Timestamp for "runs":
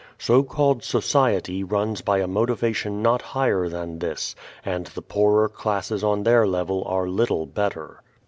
1.63-2.01